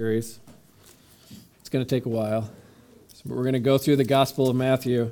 [0.00, 0.38] series.
[1.58, 2.48] It's going to take a while.
[3.14, 5.10] So we're going to go through the Gospel of Matthew.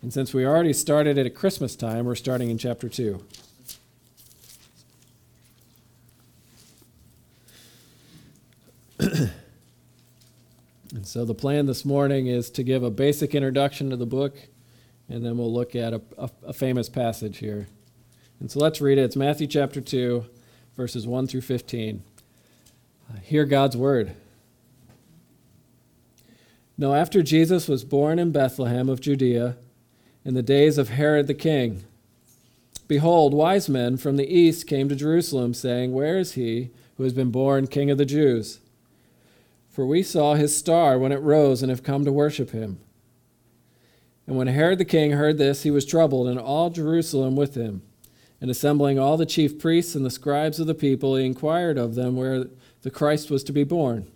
[0.00, 3.22] And since we already started at Christmas time, we're starting in chapter 2.
[8.98, 9.30] and
[11.02, 14.38] so the plan this morning is to give a basic introduction to the book,
[15.10, 17.68] and then we'll look at a, a, a famous passage here.
[18.40, 19.02] And so let's read it.
[19.02, 20.24] It's Matthew chapter 2
[20.78, 22.04] verses 1 through 15.
[23.10, 24.14] Uh, hear God's word.
[26.78, 29.56] Now, after Jesus was born in Bethlehem of Judea,
[30.24, 31.82] in the days of Herod the king,
[32.86, 37.12] behold, wise men from the east came to Jerusalem, saying, Where is he who has
[37.12, 38.60] been born king of the Jews?
[39.68, 42.78] For we saw his star when it rose and have come to worship him.
[44.28, 47.82] And when Herod the king heard this, he was troubled, and all Jerusalem with him.
[48.40, 51.94] And assembling all the chief priests and the scribes of the people, he inquired of
[51.94, 52.46] them where
[52.82, 54.10] the Christ was to be born.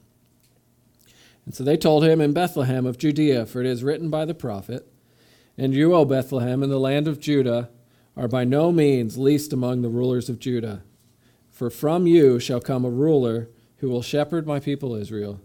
[1.44, 4.34] And so they told him, In Bethlehem of Judea, for it is written by the
[4.34, 4.86] prophet,
[5.58, 7.68] And you, O Bethlehem, in the land of Judah,
[8.16, 10.82] are by no means least among the rulers of Judah.
[11.50, 15.40] For from you shall come a ruler who will shepherd my people Israel.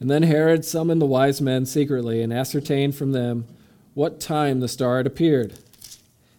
[0.00, 3.46] And then Herod summoned the wise men secretly and ascertained from them
[3.94, 5.54] what time the star had appeared.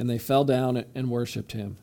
[0.00, 1.76] and they fell down and worshipped him.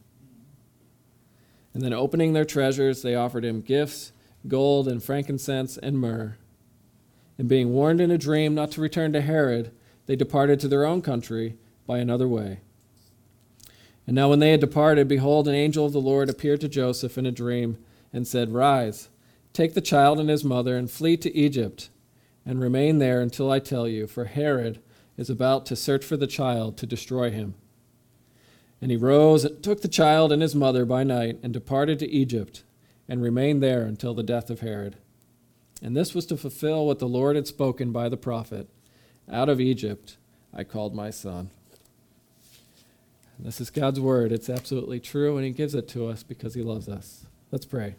[1.72, 4.12] And then, opening their treasures, they offered him gifts
[4.48, 6.36] gold and frankincense and myrrh.
[7.38, 9.72] And being warned in a dream not to return to Herod,
[10.08, 12.61] they departed to their own country by another way.
[14.08, 17.20] And now, when they had departed, behold, an angel of the Lord appeared to Joseph
[17.20, 17.77] in a dream
[18.11, 19.10] and said, Rise,
[19.54, 21.89] take the child and his mother, and flee to Egypt,
[22.48, 24.82] and remain there until I tell you, for Herod
[25.17, 27.54] is about to search for the child to destroy him.
[28.82, 32.10] And he rose and took the child and his mother by night and departed to
[32.10, 32.64] Egypt
[33.10, 34.98] and remained there until the death of Herod.
[35.82, 38.67] And this was to fulfill what the Lord had spoken by the prophet
[39.32, 40.17] Out of Egypt
[40.54, 41.49] I called my son.
[43.38, 44.32] And this is God's word.
[44.32, 47.26] It's absolutely true, and he gives it to us because he loves us.
[47.52, 47.95] Let's pray.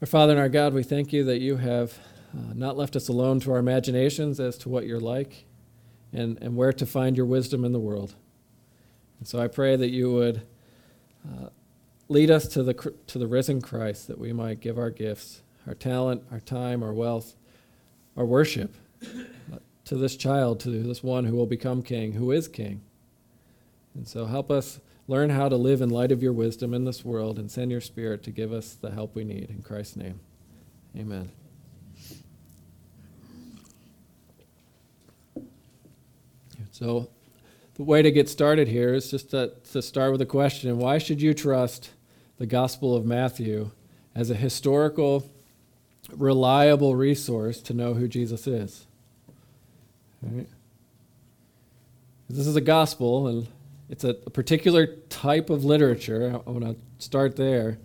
[0.00, 1.98] Our Father and our God, we thank you that you have
[2.34, 5.44] uh, not left us alone to our imaginations as to what you're like
[6.12, 8.14] and, and where to find your wisdom in the world.
[9.18, 10.42] And so I pray that you would
[11.26, 11.48] uh,
[12.08, 12.74] lead us to the,
[13.06, 16.92] to the risen Christ, that we might give our gifts, our talent, our time, our
[16.92, 17.36] wealth,
[18.16, 22.48] our worship uh, to this child, to this one who will become king, who is
[22.48, 22.82] king.
[23.94, 27.04] And so help us learn how to live in light of your wisdom in this
[27.04, 29.50] world and send your spirit to give us the help we need.
[29.50, 30.20] In Christ's name,
[30.96, 31.41] amen.
[36.72, 37.10] So,
[37.74, 40.96] the way to get started here is just to, to start with a question Why
[40.96, 41.90] should you trust
[42.38, 43.70] the Gospel of Matthew
[44.14, 45.30] as a historical,
[46.10, 48.86] reliable resource to know who Jesus is?
[50.22, 50.48] Right?
[52.30, 53.48] This is a gospel, and
[53.90, 56.40] it's a, a particular type of literature.
[56.46, 57.78] I want to start there.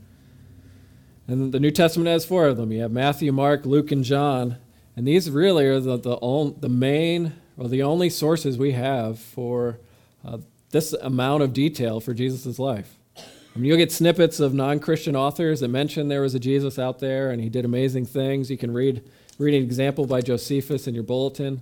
[1.27, 2.71] And the New Testament has four of them.
[2.71, 4.55] You have Matthew, Mark, Luke, and John.
[4.95, 9.79] And these really are the, the, the main well, the only sources we have for
[10.23, 10.37] uh,
[10.69, 12.97] this amount of detail for Jesus' life.
[13.17, 16.99] I mean, you'll get snippets of non-Christian authors that mention there was a Jesus out
[16.99, 18.51] there and he did amazing things.
[18.51, 19.03] You can read
[19.39, 21.61] read an example by Josephus in your bulletin.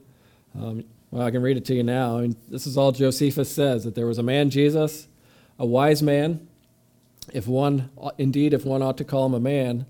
[0.58, 2.18] Um, well, I can read it to you now.
[2.18, 5.08] I mean, this is all Josephus says that there was a man Jesus,
[5.58, 6.48] a wise man,
[7.34, 9.86] if one indeed if one ought to call him a man,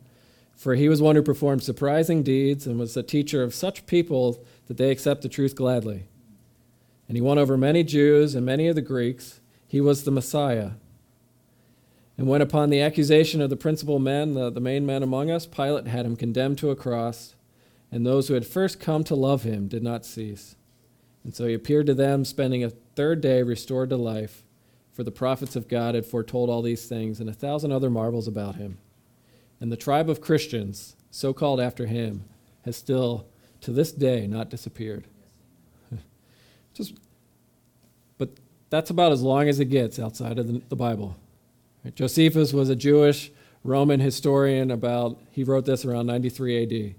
[0.55, 4.43] for he was one who performed surprising deeds and was a teacher of such people
[4.67, 6.05] that they accept the truth gladly.
[7.07, 9.39] And he won over many Jews and many of the Greeks.
[9.67, 10.71] He was the Messiah.
[12.17, 15.45] And when, upon the accusation of the principal men, the, the main men among us,
[15.45, 17.35] Pilate had him condemned to a cross,
[17.91, 20.55] and those who had first come to love him did not cease.
[21.23, 24.43] And so he appeared to them, spending a third day restored to life,
[24.93, 28.27] for the prophets of God had foretold all these things and a thousand other marvels
[28.27, 28.77] about him.
[29.59, 32.23] And the tribe of Christians, so called after him,
[32.63, 33.27] has still
[33.65, 35.05] to this day not disappeared.
[36.73, 36.93] Just,
[38.17, 38.29] but
[38.69, 41.17] that's about as long as it gets outside of the, the Bible.
[41.83, 41.95] Right?
[41.95, 43.31] Josephus was a Jewish
[43.63, 46.95] Roman historian about, he wrote this around 93 AD.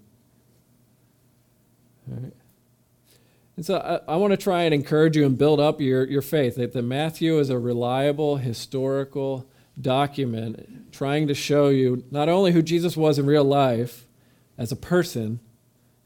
[3.56, 6.22] And so I, I want to try and encourage you and build up your, your
[6.22, 9.48] faith that, the Matthew is a reliable historical
[9.80, 14.06] document trying to show you not only who Jesus was in real life
[14.58, 15.38] as a person,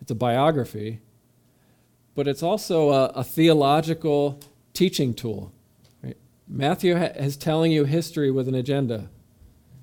[0.01, 1.01] it's a biography,
[2.15, 4.41] but it's also a, a theological
[4.73, 5.53] teaching tool.
[6.03, 6.17] Right?
[6.49, 9.09] Matthew ha- is telling you history with an agenda.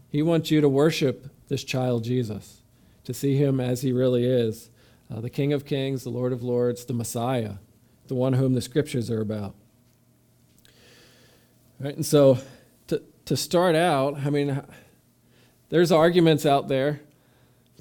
[0.09, 2.61] He wants you to worship this child Jesus,
[3.03, 4.69] to see him as he really is
[5.13, 7.55] uh, the King of Kings, the Lord of Lords, the Messiah,
[8.07, 9.55] the one whom the scriptures are about.
[11.79, 11.95] Right?
[11.95, 12.39] And so,
[12.87, 14.61] to, to start out, I mean,
[15.69, 17.01] there's arguments out there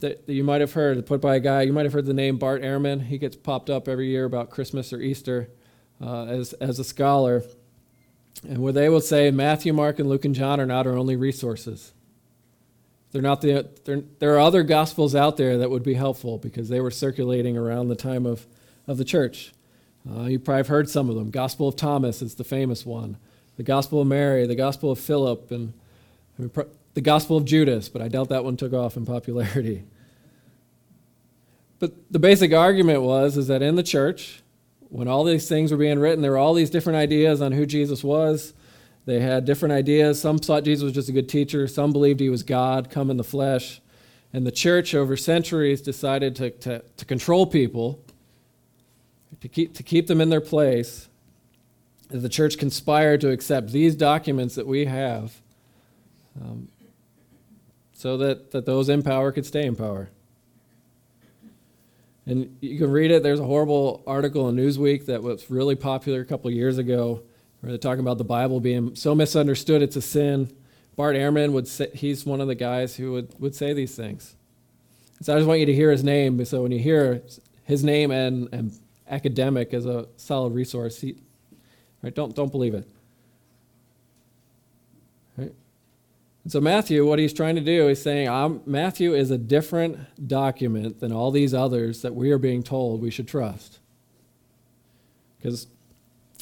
[0.00, 2.14] that, that you might have heard, put by a guy, you might have heard the
[2.14, 3.06] name Bart Ehrman.
[3.06, 5.48] He gets popped up every year about Christmas or Easter
[6.00, 7.42] uh, as, as a scholar.
[8.46, 11.16] And where they will say Matthew, Mark, and Luke and John are not our only
[11.16, 11.92] resources.
[13.12, 16.68] They're not the, they're, there are other gospels out there that would be helpful because
[16.68, 18.46] they were circulating around the time of,
[18.86, 19.52] of the church.
[20.08, 21.30] Uh, you probably have heard some of them.
[21.30, 23.16] Gospel of Thomas is the famous one.
[23.56, 25.72] The Gospel of Mary, the Gospel of Philip, and
[26.38, 26.50] I mean,
[26.96, 29.84] the Gospel of Judas, but I doubt that one took off in popularity.
[31.78, 34.42] But the basic argument was is that in the church,
[34.88, 37.66] when all these things were being written, there were all these different ideas on who
[37.66, 38.54] Jesus was.
[39.04, 40.18] They had different ideas.
[40.18, 41.68] Some thought Jesus was just a good teacher.
[41.68, 43.82] Some believed he was God, come in the flesh.
[44.32, 48.02] And the church, over centuries, decided to, to, to control people,
[49.42, 51.10] to keep, to keep them in their place.
[52.08, 55.42] The church conspired to accept these documents that we have
[56.40, 56.68] um,
[57.96, 60.10] so that, that those in power could stay in power.
[62.26, 63.22] And you can read it.
[63.22, 67.22] There's a horrible article in Newsweek that was really popular a couple years ago
[67.60, 70.52] where they're talking about the Bible being so misunderstood it's a sin.
[70.94, 74.36] Bart Ehrman would say, he's one of the guys who would, would say these things.
[75.22, 76.44] So I just want you to hear his name.
[76.44, 77.22] So when you hear
[77.64, 78.78] his name and, and
[79.08, 81.16] academic as a solid resource, he,
[82.02, 82.86] right, don't, don't believe it.
[86.46, 90.28] And so Matthew, what he's trying to do is saying I'm, Matthew is a different
[90.28, 93.80] document than all these others that we are being told we should trust.
[95.36, 95.66] Because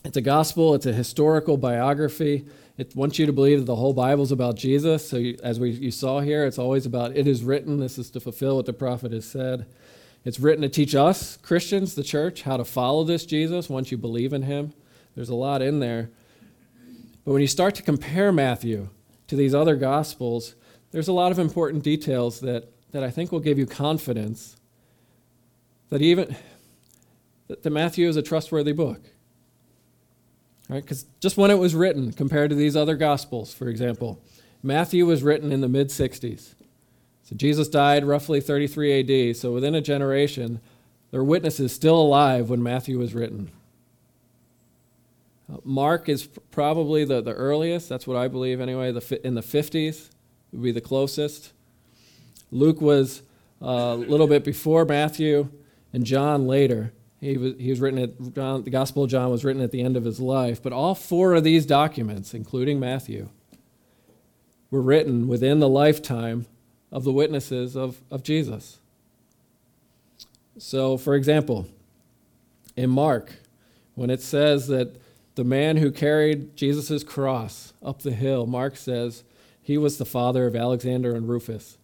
[0.04, 2.44] it's a gospel, it's a historical biography.
[2.76, 5.08] It wants you to believe that the whole Bible is about Jesus.
[5.08, 7.80] So, you, as we, you saw here, it's always about it is written.
[7.80, 9.64] This is to fulfill what the prophet has said.
[10.22, 13.96] It's written to teach us, Christians, the church, how to follow this Jesus once you
[13.96, 14.74] believe in him.
[15.14, 16.10] There's a lot in there.
[17.24, 18.90] But when you start to compare Matthew
[19.34, 20.54] to these other gospels,
[20.92, 24.56] there's a lot of important details that, that I think will give you confidence
[25.90, 26.36] that even
[27.48, 29.00] that, that Matthew is a trustworthy book.
[30.68, 30.82] Right?
[30.82, 34.20] Because just when it was written, compared to these other gospels, for example,
[34.62, 36.54] Matthew was written in the mid 60s.
[37.24, 39.36] So Jesus died roughly 33 AD.
[39.36, 40.60] So within a generation,
[41.10, 43.50] there were witnesses still alive when Matthew was written.
[45.62, 50.10] Mark is probably the, the earliest, that's what I believe anyway, the, in the 50s
[50.52, 51.52] would be the closest.
[52.50, 53.22] Luke was
[53.60, 55.48] uh, a little bit before Matthew,
[55.92, 56.92] and John later.
[57.20, 59.80] He was, he was written at, John, the Gospel of John was written at the
[59.80, 63.28] end of his life, but all four of these documents, including Matthew,
[64.70, 66.46] were written within the lifetime
[66.90, 68.78] of the witnesses of, of Jesus.
[70.58, 71.66] So, for example,
[72.76, 73.32] in Mark,
[73.94, 74.96] when it says that
[75.34, 79.24] the man who carried Jesus' cross up the hill, Mark says
[79.60, 81.78] he was the father of Alexander and Rufus.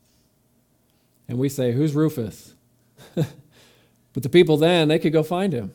[1.29, 2.55] And we say, Who's Rufus?
[3.15, 5.73] but the people then, they could go find him.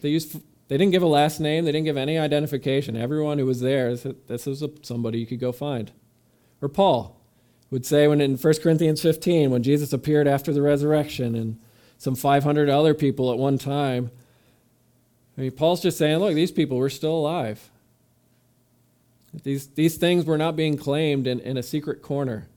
[0.00, 2.96] They, used, they didn't give a last name, they didn't give any identification.
[2.96, 5.92] Everyone who was there, this is somebody you could go find.
[6.60, 7.20] Or Paul
[7.70, 11.58] would say when in 1 Corinthians 15, when Jesus appeared after the resurrection and
[11.98, 14.10] some 500 other people at one time,
[15.36, 17.70] I mean, Paul's just saying, look, these people were still alive.
[19.42, 22.48] These, these things were not being claimed in, in a secret corner.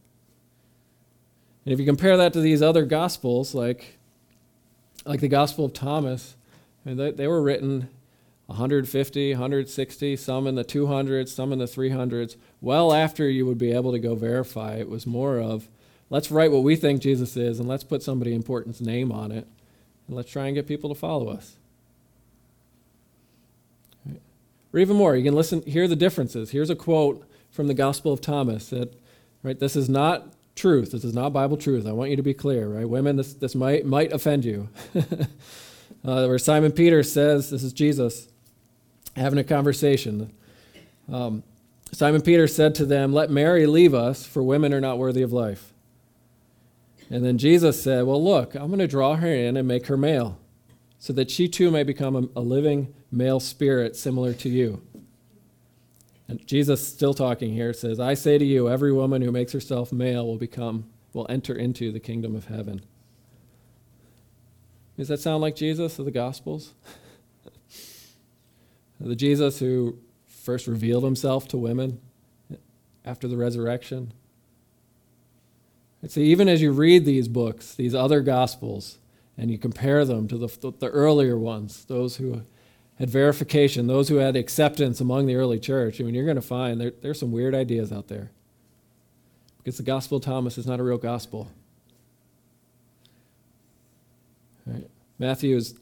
[1.65, 3.97] And if you compare that to these other gospels, like,
[5.05, 6.35] like the Gospel of Thomas,
[6.85, 7.89] I mean, they, they were written
[8.47, 13.71] 150, 160, some in the 200s, some in the 300s, well after you would be
[13.71, 14.75] able to go verify.
[14.75, 15.69] It was more of,
[16.09, 19.47] let's write what we think Jesus is and let's put somebody important's name on it
[20.07, 21.55] and let's try and get people to follow us.
[24.73, 26.51] Or even more, you can listen, hear the differences.
[26.51, 28.99] Here's a quote from the Gospel of Thomas that,
[29.43, 30.91] right, this is not truth.
[30.91, 31.85] This is not Bible truth.
[31.85, 32.87] I want you to be clear, right?
[32.87, 34.69] Women, this, this might, might offend you.
[34.95, 38.27] uh, where Simon Peter says, this is Jesus
[39.15, 40.33] having a conversation.
[41.11, 41.43] Um,
[41.91, 45.31] Simon Peter said to them, Let Mary leave us, for women are not worthy of
[45.31, 45.73] life.
[47.09, 49.97] And then Jesus said, Well, look, I'm going to draw her in and make her
[49.97, 50.39] male,
[51.03, 54.81] so that she too may become a, living male spirit similar to you.
[56.29, 59.91] And Jesus, still talking here, says, I say to you, every woman who makes herself
[59.91, 62.85] male will become, will enter into the kingdom of heaven.
[64.95, 66.71] Does that sound like Jesus of the Gospels?
[69.01, 71.99] the Jesus who first revealed himself to women
[73.03, 74.13] after the resurrection.
[76.01, 78.99] And see, even as you read these books, these other Gospels,
[79.37, 82.43] and you compare them to the, the earlier ones, those who
[82.99, 86.41] had verification, those who had acceptance among the early church, I mean, you're going to
[86.41, 88.31] find there, there's some weird ideas out there.
[89.57, 91.49] Because the Gospel of Thomas is not a real gospel.
[94.65, 94.87] Right?
[95.17, 95.75] Matthew is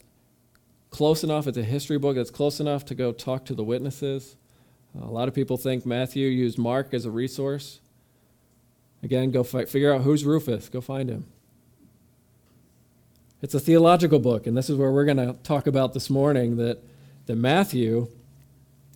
[0.89, 4.35] close enough, it's a history book that's close enough to go talk to the witnesses.
[4.99, 7.79] A lot of people think Matthew used Mark as a resource.
[9.03, 11.25] Again, go fi- figure out who's Rufus, go find him.
[13.41, 16.57] It's a theological book, and this is where we're going to talk about this morning
[16.57, 16.83] that,
[17.25, 18.07] that Matthew,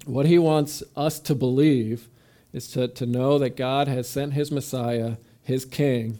[0.05, 2.09] what he wants us to believe
[2.53, 6.19] is to, to know that God has sent his Messiah, his king,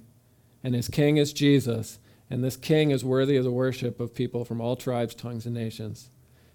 [0.63, 4.43] and his king is Jesus, and this king is worthy of the worship of people
[4.43, 6.09] from all tribes, tongues, and nations.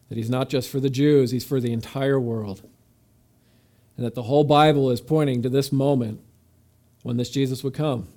[0.09, 2.69] That he's not just for the Jews, he's for the entire world.
[3.97, 6.21] And that the whole Bible is pointing to this moment
[7.05, 8.09] when this Jesus would come.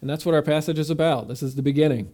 [0.00, 1.26] And that's what our passage is about.
[1.26, 2.12] This is the beginning.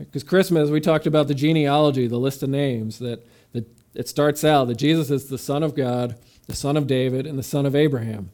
[0.00, 4.44] Because Christmas, we talked about the genealogy, the list of names, that, that it starts
[4.44, 7.66] out that Jesus is the Son of God, the Son of David, and the Son
[7.66, 8.30] of Abraham.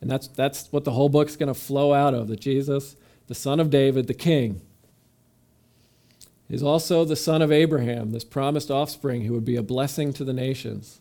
[0.00, 2.96] And that's, that's what the whole book's going to flow out of that Jesus
[3.26, 4.60] the son of David, the king,
[6.48, 10.24] is also the son of Abraham, this promised offspring who would be a blessing to
[10.24, 11.00] the nations.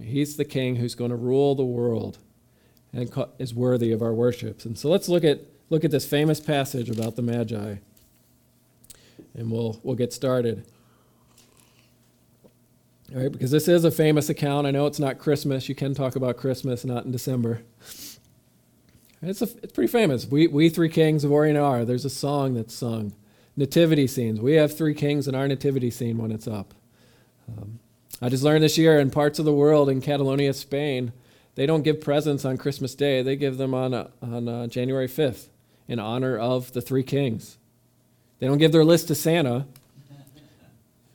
[0.00, 2.18] He's the king who's going to rule the world
[2.92, 4.64] and is worthy of our worships.
[4.64, 5.40] And so let's look at,
[5.70, 7.76] look at this famous passage about the Magi,
[9.34, 10.66] and we'll, we'll get started.
[13.14, 14.66] All right, because this is a famous account.
[14.66, 15.68] I know it's not Christmas.
[15.68, 17.60] You can talk about Christmas, not in December.
[19.20, 20.26] It's, a, it's pretty famous.
[20.26, 21.84] We, we Three Kings of Orient are.
[21.84, 23.12] There's a song that's sung.
[23.56, 24.40] Nativity scenes.
[24.40, 26.72] We have three kings in our nativity scene when it's up.
[27.46, 27.80] Um,
[28.22, 31.12] I just learned this year in parts of the world, in Catalonia, Spain,
[31.54, 33.20] they don't give presents on Christmas Day.
[33.22, 35.48] They give them on, uh, on uh, January 5th
[35.92, 37.58] in honor of the three kings.
[38.38, 39.66] They don't give their list to Santa,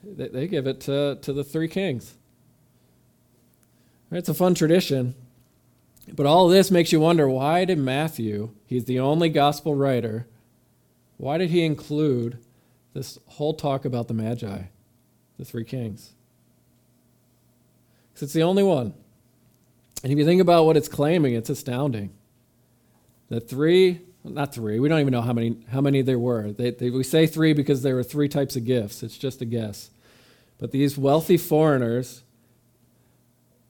[0.04, 2.14] they, they give it to, to the three kings.
[4.12, 5.16] It's a fun tradition.
[6.14, 10.28] But all this makes you wonder why did Matthew, he's the only gospel writer,
[11.18, 12.38] why did he include
[12.94, 14.62] this whole talk about the Magi,
[15.40, 16.14] the three kings?
[18.14, 18.94] Because it's the only one.
[20.04, 22.12] And if you think about what it's claiming, it's astounding.
[23.30, 26.52] That three, not three, we don't even know how many, how many there were.
[26.52, 29.04] They, they, we say three because there were three types of gifts.
[29.04, 29.90] It's just a guess.
[30.60, 32.24] But these wealthy foreigners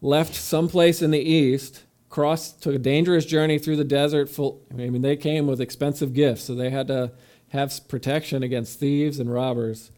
[0.02, 4.30] left someplace in the east crossed, took a dangerous journey through the desert.
[4.30, 7.12] Full, I mean, they came with expensive gifts, so they had to
[7.50, 9.92] have protection against thieves and robbers.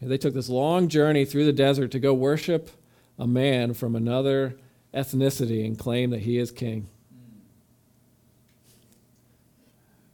[0.00, 2.70] And they took this long journey through the desert to go worship
[3.18, 4.56] a man from another
[4.92, 6.88] ethnicity and claim that he is king.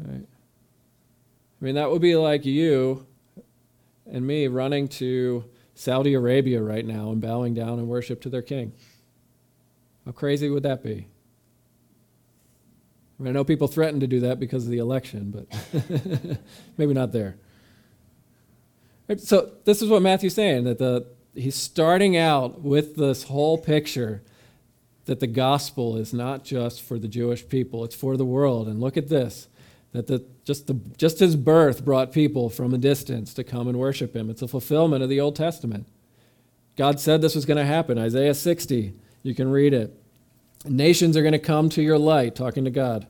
[0.05, 0.27] Right.
[1.61, 3.07] I mean, that would be like you
[4.11, 5.45] and me running to
[5.75, 8.73] Saudi Arabia right now and bowing down and worship to their king.
[10.05, 11.07] How crazy would that be?
[13.19, 16.39] I, mean, I know people threaten to do that because of the election, but
[16.77, 17.37] maybe not there.
[19.19, 24.23] So this is what Matthew's saying that the he's starting out with this whole picture
[25.05, 28.69] that the gospel is not just for the Jewish people, it's for the world.
[28.69, 29.49] And look at this
[29.93, 33.79] that the, just, the, just his birth brought people from a distance to come and
[33.79, 34.31] worship him.
[34.31, 35.87] It's a fulfillment of the Old Testament.
[36.77, 37.99] God said this was going to happen.
[37.99, 39.95] Isaiah 60, you can read it.
[40.65, 43.07] Nations are going to come to your light, talking to God.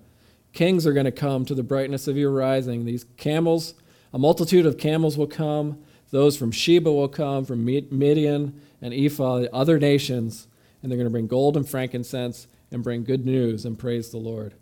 [0.53, 2.85] Kings are going to come to the brightness of your rising.
[2.85, 3.75] These camels,
[4.13, 5.83] a multitude of camels will come.
[6.11, 10.49] Those from Sheba will come, from Midian and Ephah, other nations,
[10.83, 14.19] and they're going to bring gold and frankincense and bring good news and praise the
[14.19, 14.55] Lord.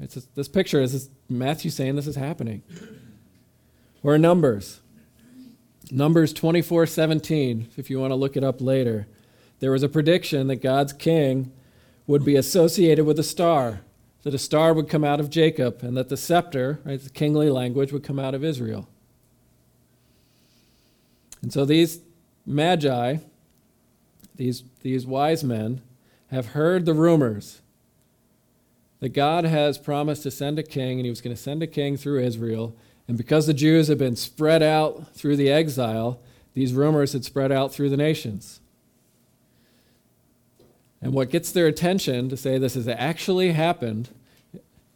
[0.00, 2.62] It's just, this picture is Matthew saying this is happening.
[4.02, 4.80] Or Numbers.
[5.90, 9.06] Numbers 24 17, if you want to look it up later.
[9.58, 11.52] There was a prediction that God's king
[12.06, 13.80] would be associated with a star,
[14.22, 17.50] that a star would come out of Jacob, and that the scepter, right, the kingly
[17.50, 18.88] language, would come out of Israel.
[21.42, 22.00] And so these
[22.46, 23.18] magi
[24.40, 25.82] these, these wise men
[26.28, 27.60] have heard the rumors
[29.00, 31.66] that God has promised to send a king, and he was going to send a
[31.66, 32.76] king through Israel.
[33.08, 36.20] And because the Jews had been spread out through the exile,
[36.54, 38.60] these rumors had spread out through the nations.
[41.02, 44.10] And what gets their attention to say this has actually happened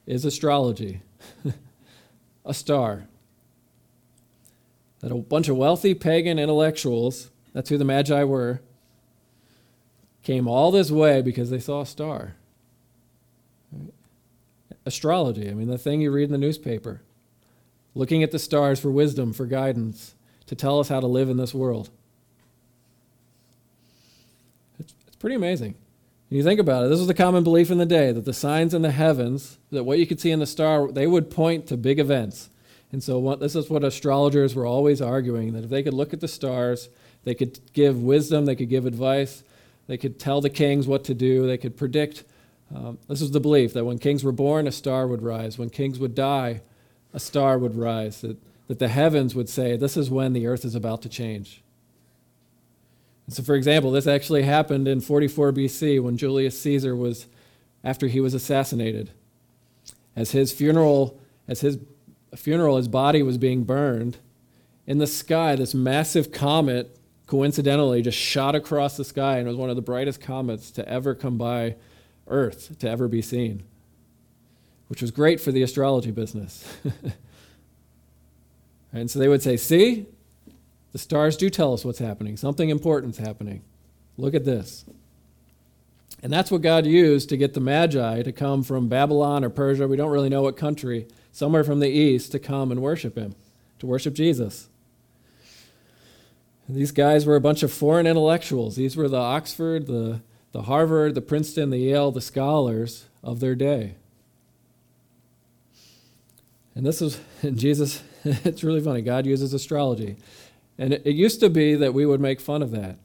[0.06, 1.00] is astrology,
[2.44, 3.06] a star.
[5.00, 8.61] That a bunch of wealthy pagan intellectuals, that's who the Magi were,
[10.23, 12.37] came all this way because they saw a star.
[14.87, 17.00] Astrology, I mean, the thing you read in the newspaper.
[17.95, 20.14] Looking at the stars for wisdom, for guidance,
[20.47, 21.91] to tell us how to live in this world.
[24.79, 25.75] It's, it's pretty amazing.
[26.29, 28.33] When you think about it, this was the common belief in the day that the
[28.33, 31.67] signs in the heavens, that what you could see in the star, they would point
[31.69, 32.50] to big events.
[32.93, 36.12] And so what, this is what astrologers were always arguing that if they could look
[36.12, 36.88] at the stars,
[37.25, 39.45] they could give wisdom, they could give advice,
[39.87, 42.25] they could tell the kings what to do, they could predict
[42.73, 45.59] um, this was the belief that when kings were born, a star would rise.
[45.59, 46.62] When kings would die,
[47.12, 48.21] a star would rise.
[48.21, 48.37] That,
[48.68, 51.62] that the heavens would say, This is when the earth is about to change.
[53.26, 57.26] And so, for example, this actually happened in 44 BC when Julius Caesar was,
[57.83, 59.11] after he was assassinated.
[60.16, 61.18] As his funeral,
[61.49, 61.78] as his
[62.37, 64.18] funeral, his body was being burned,
[64.87, 69.71] in the sky, this massive comet coincidentally just shot across the sky and was one
[69.71, 71.76] of the brightest comets to ever come by
[72.28, 73.62] Earth to ever be seen,
[74.88, 76.76] which was great for the astrology business.
[78.93, 80.07] and so they would say, See,
[80.93, 82.37] the stars do tell us what's happening.
[82.37, 83.62] Something important's happening.
[84.16, 84.85] Look at this.
[86.23, 89.87] And that's what God used to get the Magi to come from Babylon or Persia,
[89.87, 93.35] we don't really know what country, somewhere from the east, to come and worship Him,
[93.81, 94.69] to worship Jesus.
[96.66, 98.76] These guys were a bunch of foreign intellectuals.
[98.76, 100.23] These were the Oxford, the
[100.54, 103.96] the Harvard, the Princeton, the Yale, the scholars of their day.
[106.76, 109.02] And this is, and Jesus, it's really funny.
[109.02, 110.17] God uses astrology.
[110.78, 112.99] And it, it used to be that we would make fun of that.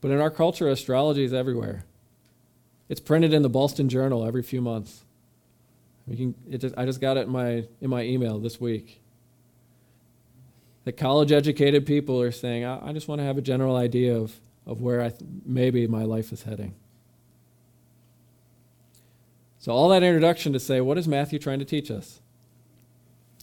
[0.00, 1.84] But in our culture, astrology is everywhere.
[2.88, 5.04] It's printed in the Boston Journal every few months.
[6.08, 9.02] Can, just, I just got it in my, in my email this week.
[10.84, 14.16] The college educated people are saying, I, I just want to have a general idea
[14.16, 14.34] of
[14.66, 16.74] of where I th- maybe my life is heading.
[19.58, 22.20] So, all that introduction to say, what is Matthew trying to teach us?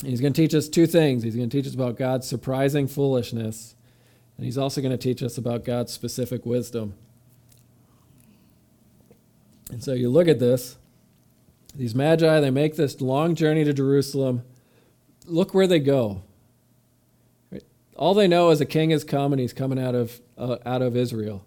[0.04, 1.24] He's going to teach us two things.
[1.24, 3.76] He's going to teach us about God's surprising foolishness,
[4.38, 6.96] and he's also going to teach us about God's specific wisdom.
[9.72, 10.78] And so you look at this.
[11.74, 14.44] These magi, they make this long journey to Jerusalem.
[15.26, 16.24] Look where they go.
[18.02, 20.82] All they know is a king has come and he's coming out of, uh, out
[20.82, 21.46] of Israel.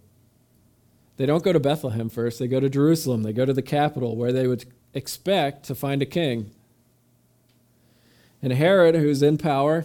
[1.17, 3.25] They don't go to Bethlehem first, they go to Jerusalem.
[3.25, 4.65] They go to the capital where they would
[4.95, 6.53] expect to find a king.
[8.41, 9.85] And Herod, who's in power,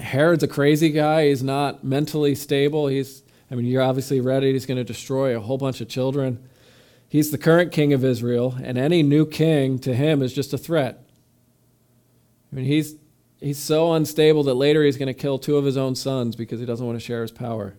[0.00, 1.28] Herod's a crazy guy.
[1.28, 2.86] He's not mentally stable.
[2.86, 4.54] He's, I mean, you're obviously ready.
[4.54, 6.48] He's going to destroy a whole bunch of children.
[7.10, 10.58] He's the current king of Israel, and any new king to him is just a
[10.58, 11.04] threat.
[12.50, 12.94] I mean, he's
[13.44, 16.60] he's so unstable that later he's going to kill two of his own sons because
[16.60, 17.74] he doesn't want to share his power.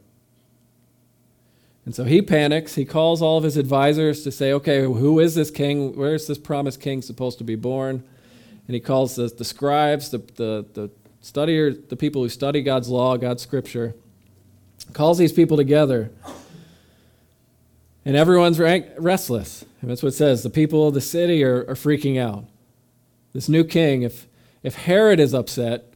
[1.86, 2.75] And so he panics.
[2.75, 5.95] He calls all of his advisors to say, okay, who is this king?
[5.95, 8.04] Where is this promised king supposed to be born?
[8.67, 12.89] And he calls the, the scribes, the, the, the studier, the people who study God's
[12.89, 13.95] law, God's scripture,
[14.93, 16.12] calls these people together.
[18.04, 19.65] And everyone's restless.
[19.82, 20.43] And that's what it says.
[20.43, 22.45] The people of the city are, are freaking out.
[23.34, 24.28] This new king, if,
[24.65, 25.93] if Herod is upset,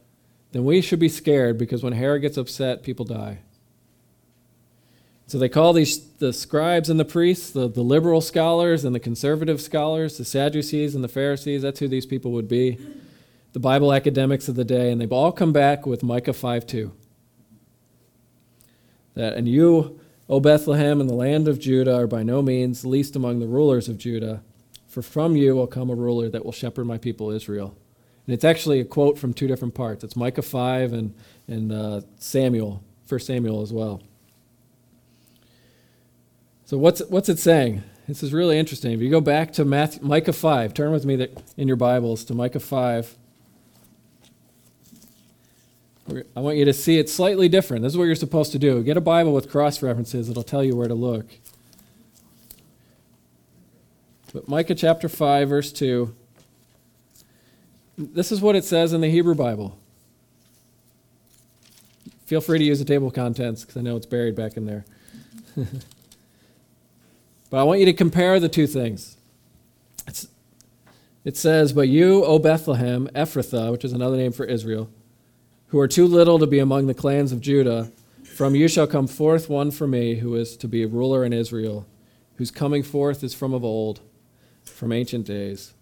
[0.52, 3.40] then we should be scared because when Herod gets upset, people die.
[5.26, 9.00] So they call these the scribes and the priests, the, the liberal scholars and the
[9.00, 11.62] conservative scholars, the Sadducees and the Pharisees.
[11.62, 12.78] That's who these people would be,
[13.54, 16.92] the Bible academics of the day, and they've all come back with Micah 5 2.
[19.14, 23.16] That, and you, O Bethlehem, in the land of Judah, are by no means least
[23.16, 24.44] among the rulers of Judah,
[24.86, 27.76] for from you will come a ruler that will shepherd my people Israel.
[28.30, 30.04] And it's actually a quote from two different parts.
[30.04, 31.14] It's Micah 5 and,
[31.48, 34.00] and uh, Samuel, 1 Samuel as well.
[36.64, 37.82] So what's, what's it saying?
[38.06, 38.92] This is really interesting.
[38.92, 42.34] If you go back to Matthew, Micah 5, turn with me in your Bibles to
[42.34, 43.16] Micah 5.
[46.36, 47.82] I want you to see it slightly different.
[47.82, 48.80] This is what you're supposed to do.
[48.84, 51.26] Get a Bible with cross references, it'll tell you where to look.
[54.32, 56.14] But Micah chapter 5, verse 2
[58.00, 59.78] this is what it says in the Hebrew Bible.
[62.24, 64.64] Feel free to use the table of contents because I know it's buried back in
[64.64, 64.84] there.
[65.56, 69.16] but I want you to compare the two things.
[70.06, 70.28] It's,
[71.24, 74.88] it says, But you, O Bethlehem, Ephrathah, which is another name for Israel,
[75.68, 77.92] who are too little to be among the clans of Judah,
[78.24, 81.32] from you shall come forth one for me who is to be a ruler in
[81.32, 81.86] Israel,
[82.36, 84.00] whose coming forth is from of old,
[84.64, 85.74] from ancient days.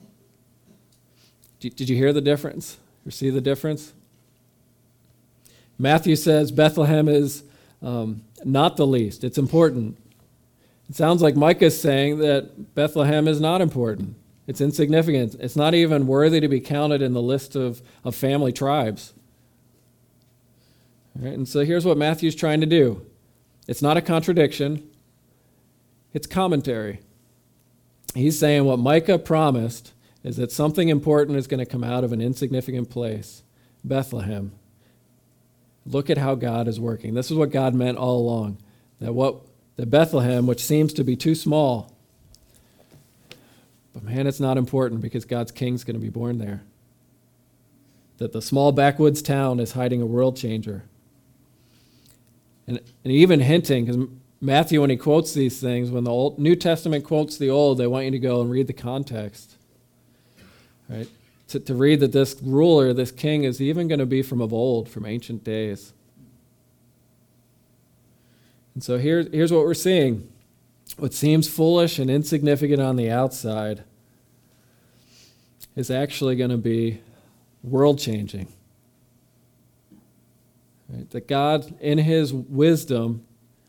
[1.60, 2.78] Did you hear the difference?
[3.04, 3.92] You see the difference?
[5.78, 7.42] Matthew says Bethlehem is
[7.82, 9.96] um, not the least, it's important.
[10.88, 14.16] It sounds like Micah is saying that Bethlehem is not important.
[14.46, 15.34] It's insignificant.
[15.38, 19.12] It's not even worthy to be counted in the list of, of family tribes.
[21.14, 23.04] Right, and so here's what Matthew's trying to do
[23.66, 24.88] it's not a contradiction,
[26.14, 27.00] it's commentary.
[28.14, 29.92] He's saying what Micah promised
[30.24, 33.42] is that something important is going to come out of an insignificant place,
[33.84, 34.52] Bethlehem.
[35.86, 37.14] Look at how God is working.
[37.14, 38.58] This is what God meant all along.
[39.00, 39.36] That what
[39.76, 41.92] that Bethlehem, which seems to be too small,
[43.94, 46.62] but man, it's not important because God's king's going to be born there.
[48.18, 50.84] That the small backwoods town is hiding a world changer.
[52.66, 54.08] And, and even hinting, because
[54.40, 57.86] Matthew, when he quotes these things, when the Old, New Testament quotes the Old, they
[57.86, 59.57] want you to go and read the context.
[60.88, 61.08] Right?
[61.48, 64.52] to, to read that this ruler, this king, is even going to be from of
[64.52, 65.92] old, from ancient days.
[68.74, 70.30] And so here, here's what we're seeing
[70.96, 73.84] what seems foolish and insignificant on the outside
[75.76, 77.00] is actually going to be
[77.62, 78.48] world changing.
[80.88, 81.08] Right?
[81.10, 83.24] That God, in his wisdom,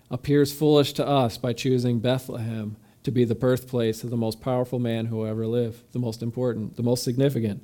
[0.10, 2.78] appears foolish to us by choosing Bethlehem
[3.10, 6.76] to be the birthplace of the most powerful man who ever lived, the most important,
[6.76, 7.60] the most significant.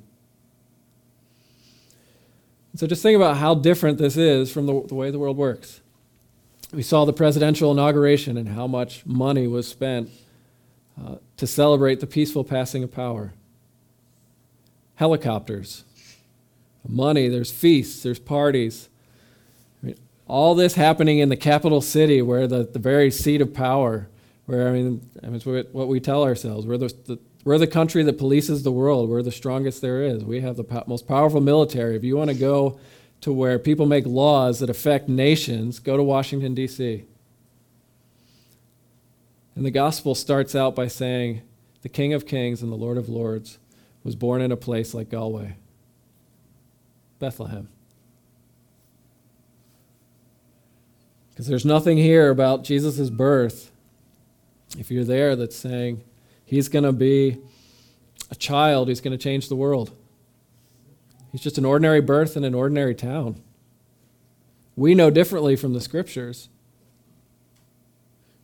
[2.74, 5.80] So just think about how different this is from the, the way the world works.
[6.72, 10.10] We saw the presidential inauguration and how much money was spent
[11.00, 13.32] uh, to celebrate the peaceful passing of power.
[14.96, 15.84] Helicopters,
[16.86, 18.88] money, there's feasts, there's parties.
[19.80, 23.54] I mean, all this happening in the capital city where the, the very seat of
[23.54, 24.08] power,
[24.46, 26.66] where, I mean, I mean it's what we tell ourselves.
[26.66, 29.08] We're the, the we're the country that polices the world.
[29.08, 30.24] We're the strongest there is.
[30.24, 31.94] We have the po- most powerful military.
[31.94, 32.80] If you want to go
[33.20, 37.04] to where people make laws that affect nations, go to Washington, D.C.
[39.54, 41.42] And the gospel starts out by saying,
[41.82, 43.58] The King of Kings and the Lord of Lords
[44.02, 45.56] was born in a place like Galway,
[47.20, 47.68] Bethlehem.
[51.30, 53.70] Because there's nothing here about Jesus' birth,
[54.78, 56.02] if you're there, that's saying,
[56.44, 57.38] He's going to be
[58.30, 59.90] a child who's going to change the world.
[61.32, 63.42] He's just an ordinary birth in an ordinary town.
[64.76, 66.48] We know differently from the scriptures.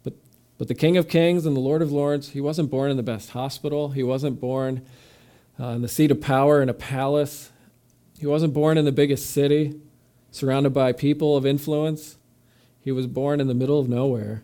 [0.03, 0.15] But,
[0.59, 3.03] but the King of Kings and the Lord of Lords, he wasn't born in the
[3.03, 3.91] best hospital.
[3.91, 4.85] He wasn't born
[5.61, 7.51] uh, in the seat of power in a palace.
[8.19, 9.81] He wasn't born in the biggest city,
[10.31, 12.17] surrounded by people of influence.
[12.81, 14.43] He was born in the middle of nowhere,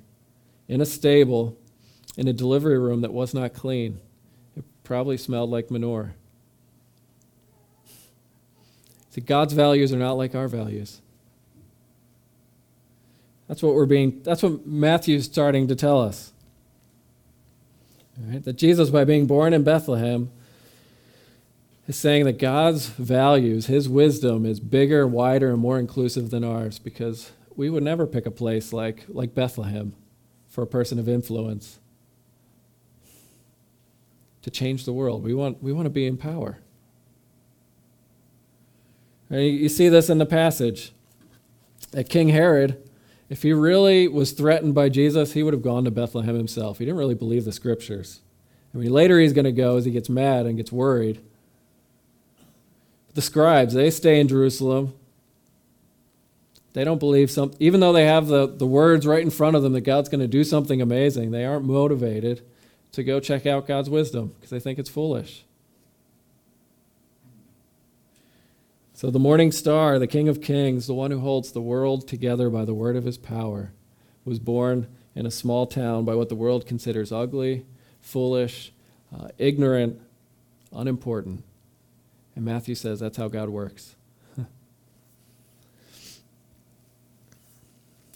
[0.69, 1.57] in a stable,
[2.19, 4.01] in a delivery room that was not clean.
[4.57, 6.15] It probably smelled like manure.
[9.11, 11.01] See, God's values are not like our values.
[13.47, 16.33] That's what we're being, that's what Matthew's starting to tell us.
[18.21, 18.45] Right?
[18.45, 20.33] That Jesus, by being born in Bethlehem,
[21.87, 26.81] is saying that God's values, his wisdom, is bigger, wider, and more inclusive than ours
[26.81, 29.95] because we would never pick a place like, like Bethlehem
[30.49, 31.79] for a person of influence
[34.43, 35.23] to change the world.
[35.23, 36.59] We want, we want to be in power.
[39.31, 40.93] And you see this in the passage.
[41.91, 42.83] That King Herod,
[43.29, 46.79] if he really was threatened by Jesus, he would have gone to Bethlehem himself.
[46.79, 48.21] He didn't really believe the scriptures.
[48.75, 51.21] I mean, later he's going to go as he gets mad and gets worried.
[53.15, 54.95] The scribes, they stay in Jerusalem.
[56.75, 59.63] They don't believe some, even though they have the, the words right in front of
[59.63, 62.43] them that God's going to do something amazing, they aren't motivated
[62.99, 65.45] to go check out God's wisdom because they think it's foolish.
[68.93, 72.51] So, the morning star, the King of Kings, the one who holds the world together
[72.51, 73.71] by the word of his power,
[74.25, 77.65] was born in a small town by what the world considers ugly,
[78.01, 78.73] foolish,
[79.17, 80.01] uh, ignorant,
[80.73, 81.45] unimportant.
[82.35, 83.95] And Matthew says that's how God works.
[84.37, 84.49] when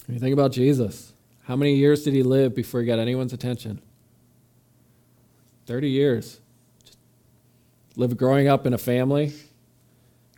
[0.09, 1.13] you think about Jesus,
[1.45, 3.81] how many years did he live before he got anyone's attention?
[5.67, 6.41] 30 years.
[6.85, 6.99] Just
[7.97, 9.33] lived growing up in a family,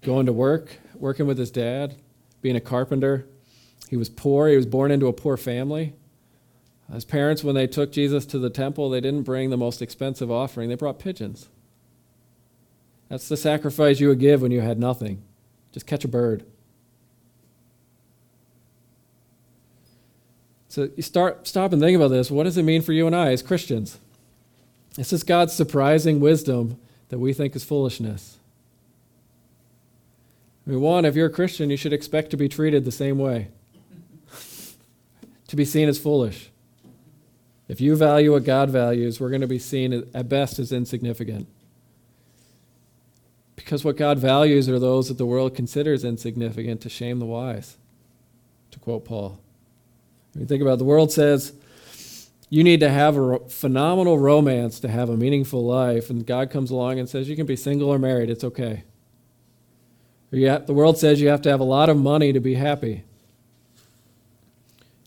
[0.03, 1.97] going to work, working with his dad,
[2.43, 3.27] being a carpenter.
[3.89, 4.49] He was poor.
[4.49, 5.95] He was born into a poor family.
[6.93, 10.31] His parents, when they took Jesus to the temple, they didn't bring the most expensive
[10.31, 11.49] offering, they brought pigeons.
[13.09, 15.23] That's the sacrifice you would give when you had nothing.
[15.73, 16.45] Just catch a bird.
[20.69, 22.31] So you start stop and think about this.
[22.31, 23.99] What does it mean for you and I as Christians?
[24.97, 26.79] This is God's surprising wisdom
[27.09, 28.39] that we think is foolishness.
[30.67, 33.19] I mean, one, if you're a Christian, you should expect to be treated the same
[33.19, 33.49] way,
[35.49, 36.51] to be seen as foolish.
[37.69, 41.49] If you value what God values, we're going to be seen at best as insignificant.
[43.57, 47.77] Because what God values are those that the world considers insignificant to shame the wise,
[48.71, 49.41] to quote Paul.
[50.33, 51.53] When you think about it, the world says
[52.55, 56.71] you need to have a phenomenal romance to have a meaningful life, and God comes
[56.71, 58.85] along and says you can be single or married, it's okay.
[60.33, 63.03] Or the world says you have to have a lot of money to be happy.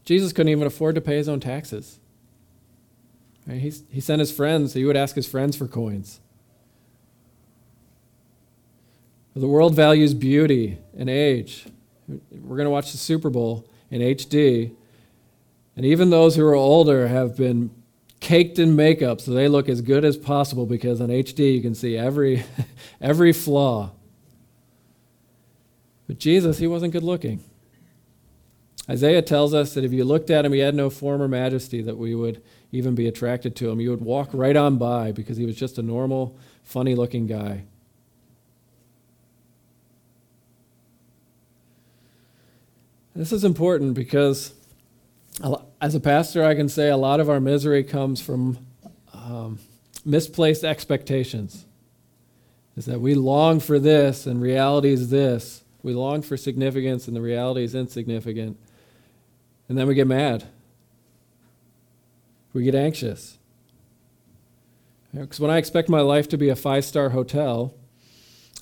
[0.03, 2.01] Jesus couldn't even afford to pay his own taxes.
[3.47, 3.61] Right?
[3.61, 6.19] He, he sent his friends, so he would ask his friends for coins.
[9.37, 11.65] The world values beauty and age.
[12.09, 14.75] We're going to watch the Super Bowl in HD,
[15.77, 17.69] and even those who are older have been
[18.19, 21.75] caked in makeup so they look as good as possible because on HD you can
[21.75, 22.43] see every,
[23.01, 23.91] every flaw.
[26.07, 27.43] But Jesus, he wasn't good looking.
[28.89, 31.81] Isaiah tells us that if you looked at him, he had no form or majesty
[31.83, 33.79] that we would even be attracted to him.
[33.79, 37.65] You would walk right on by because he was just a normal, funny looking guy.
[43.15, 44.53] This is important because
[45.81, 48.57] as a pastor, I can say a lot of our misery comes from
[49.13, 49.59] um,
[50.03, 51.65] misplaced expectations.
[52.75, 55.63] Is that we long for this and reality is this.
[55.83, 58.57] We long for significance and the reality is insignificant.
[59.69, 60.47] And then we get mad.
[62.53, 63.37] We get anxious.
[65.13, 67.73] Because when I expect my life to be a five star hotel,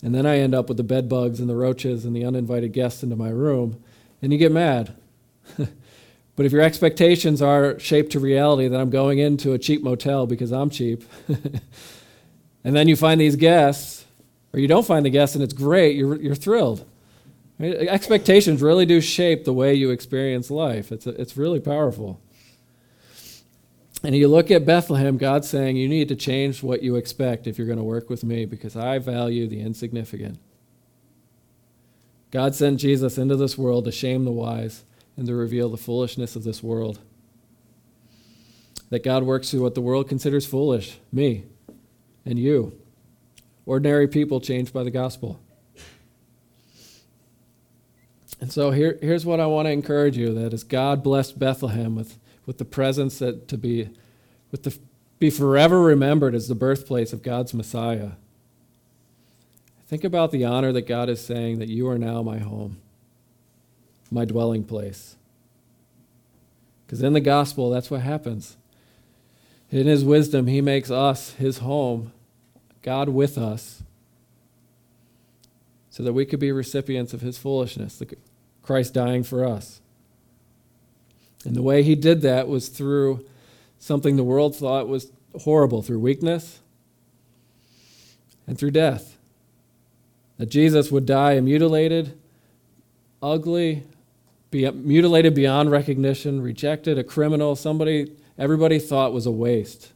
[0.02, 2.74] and then I end up with the bed bugs and the roaches and the uninvited
[2.74, 3.82] guests into my room,
[4.22, 4.96] then you get mad.
[6.36, 10.28] but if your expectations are shaped to reality that I'm going into a cheap motel
[10.28, 11.04] because I'm cheap,
[12.64, 14.06] and then you find these guests,
[14.52, 16.86] or you don't find the guests and it's great, you're, you're thrilled.
[17.58, 17.74] Right?
[17.74, 20.92] Expectations really do shape the way you experience life.
[20.92, 22.20] It's, a, it's really powerful.
[24.04, 27.58] And you look at Bethlehem, God's saying, You need to change what you expect if
[27.58, 30.38] you're going to work with me because I value the insignificant.
[32.30, 34.84] God sent Jesus into this world to shame the wise
[35.18, 37.00] and to reveal the foolishness of this world.
[38.90, 41.44] That God works through what the world considers foolish me
[42.26, 42.80] and you,
[43.66, 45.40] ordinary people changed by the gospel.
[48.42, 51.96] And so here, here's what I want to encourage you that as God blessed Bethlehem
[51.96, 53.90] with, with the presence that to be
[54.52, 54.78] with the
[55.20, 58.12] be forever remembered as the birthplace of God's Messiah.
[59.88, 62.78] Think about the honor that God is saying that you are now my home,
[64.16, 65.18] my dwelling place.
[66.86, 68.56] Because in the gospel, that's what happens.
[69.70, 72.14] In his wisdom, he makes us his home,
[72.82, 73.84] God with us,
[75.90, 78.02] so that we could be recipients of his foolishness,
[78.62, 79.82] Christ dying for us.
[81.44, 83.26] And the way he did that was through
[83.80, 86.60] something the world thought was horrible, through weakness
[88.48, 89.18] and through death.
[90.38, 92.18] That Jesus would die a mutilated,
[93.22, 93.84] ugly,
[94.56, 99.92] be mutilated beyond recognition, rejected, a criminal, somebody everybody thought was a waste.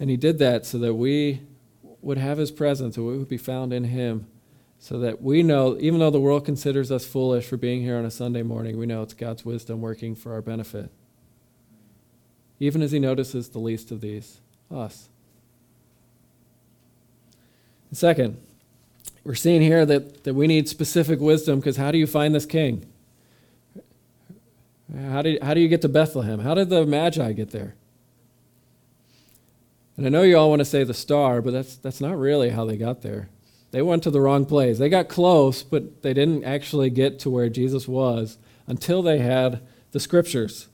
[0.00, 1.42] And he did that so that we
[2.02, 4.26] would have his presence and we would be found in him
[4.78, 8.04] so that we know, even though the world considers us foolish for being here on
[8.04, 10.90] a Sunday morning, we know it's God's wisdom working for our benefit.
[12.58, 15.08] Even as he notices the least of these, us.
[17.90, 18.38] And second,
[19.26, 22.46] we're seeing here that, that we need specific wisdom because how do you find this
[22.46, 22.86] king?
[25.10, 26.38] How do, how do you get to Bethlehem?
[26.38, 27.74] How did the Magi get there?
[29.96, 32.50] And I know you all want to say the star, but that's, that's not really
[32.50, 33.28] how they got there.
[33.72, 34.78] They went to the wrong place.
[34.78, 39.60] They got close, but they didn't actually get to where Jesus was until they had
[39.90, 40.68] the scriptures.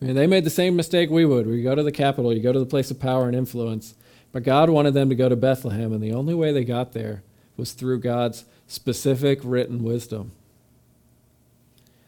[0.00, 1.46] I mean, they made the same mistake we would.
[1.46, 3.94] We go to the capital, you go to the place of power and influence.
[4.32, 7.22] But God wanted them to go to Bethlehem, and the only way they got there
[7.56, 10.32] was through God's specific written wisdom.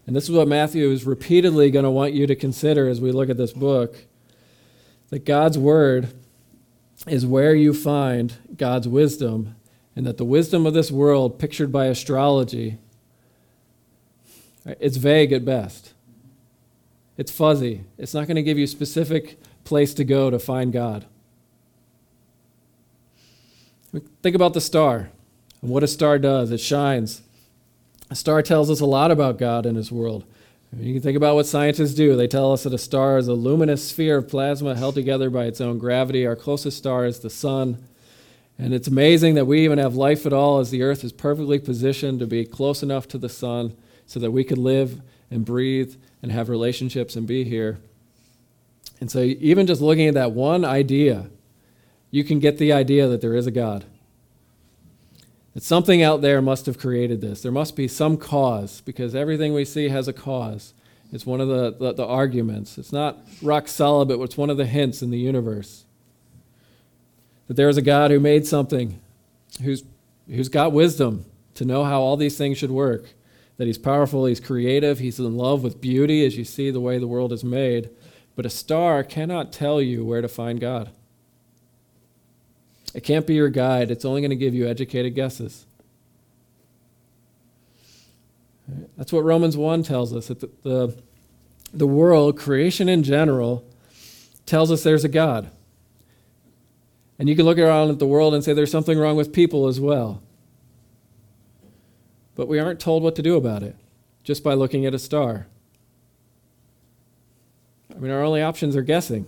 [0.07, 3.13] And this is what Matthew is repeatedly going to want you to consider as we
[3.13, 3.97] look at this book
[5.11, 6.15] that God's word
[7.07, 9.57] is where you find God's wisdom,
[9.95, 12.79] and that the wisdom of this world, pictured by astrology,
[14.67, 15.93] It's vague at best.
[17.17, 17.85] It's fuzzy.
[17.99, 21.05] It's not going to give you a specific place to go to find God.
[24.23, 25.11] Think about the star
[25.63, 26.51] and what a star does.
[26.51, 27.23] It shines.
[28.11, 30.25] A star tells us a lot about God and His world.
[30.77, 32.17] You can think about what scientists do.
[32.17, 35.45] They tell us that a star is a luminous sphere of plasma held together by
[35.45, 36.27] its own gravity.
[36.27, 37.85] Our closest star is the sun.
[38.59, 41.59] And it's amazing that we even have life at all as the earth is perfectly
[41.59, 43.77] positioned to be close enough to the sun
[44.07, 47.79] so that we could live and breathe and have relationships and be here.
[49.01, 51.27] And so, even just looking at that one idea,
[52.15, 53.85] you can get the idea that there is a God.
[55.55, 57.43] That something out there must have created this.
[57.43, 60.75] There must be some cause, because everything we see has a cause.
[61.13, 62.79] It's one of the, the, the arguments.
[62.79, 65.87] It's not rock solid, but it's one of the hints in the universe.
[67.49, 69.01] That there is a God who made something,
[69.61, 69.83] who's,
[70.29, 71.25] who's got wisdom
[71.55, 73.15] to know how all these things should work
[73.57, 76.99] that he's powerful, he's creative, he's in love with beauty, as you see the way
[76.99, 77.91] the world is made.
[78.37, 80.91] But a star cannot tell you where to find God.
[82.95, 85.67] It can't be your guide, it's only going to give you educated guesses.
[88.97, 91.03] That's what Romans 1 tells us that the, the,
[91.73, 93.65] the world, creation in general,
[94.47, 95.51] tells us there's a God.
[97.19, 99.67] And you can look around at the world and say there's something wrong with people
[99.67, 100.23] as well
[102.35, 103.77] but we aren't told what to do about it
[104.23, 105.47] just by looking at a star.
[107.95, 109.27] I mean, our only options are guessing.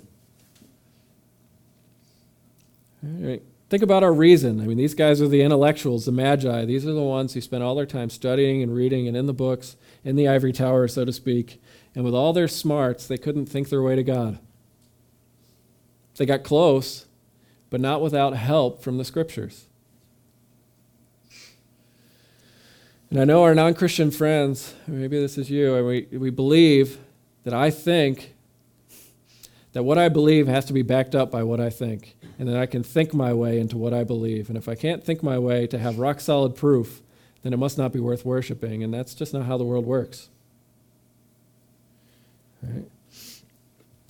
[3.02, 3.42] Right.
[3.68, 4.60] Think about our reason.
[4.60, 6.64] I mean, these guys are the intellectuals, the magi.
[6.64, 9.34] These are the ones who spent all their time studying and reading and in the
[9.34, 11.60] books, in the ivory tower, so to speak.
[11.94, 14.38] And with all their smarts, they couldn't think their way to God.
[16.16, 17.06] They got close,
[17.68, 19.66] but not without help from the scriptures.
[23.10, 26.98] And I know our non Christian friends, maybe this is you, and we, we believe
[27.44, 28.34] that I think
[29.76, 32.56] that what I believe has to be backed up by what I think, and that
[32.56, 34.48] I can think my way into what I believe.
[34.48, 37.02] And if I can't think my way to have rock solid proof,
[37.42, 38.82] then it must not be worth worshiping.
[38.82, 40.30] And that's just not how the world works.
[42.62, 42.86] Right?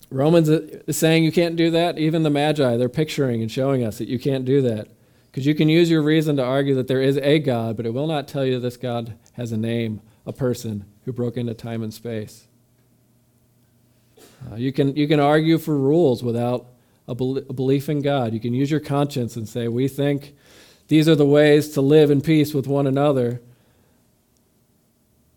[0.08, 1.98] Romans is saying you can't do that.
[1.98, 4.86] Even the Magi, they're picturing and showing us that you can't do that.
[5.32, 7.92] Because you can use your reason to argue that there is a God, but it
[7.92, 11.82] will not tell you this God has a name, a person who broke into time
[11.82, 12.46] and space.
[14.50, 16.66] Uh, you, can, you can argue for rules without
[17.08, 18.32] a, be- a belief in God.
[18.32, 20.34] You can use your conscience and say, We think
[20.88, 23.40] these are the ways to live in peace with one another.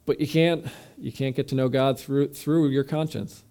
[0.06, 0.66] But you can't,
[0.98, 3.44] you can't get to know God through, through your conscience.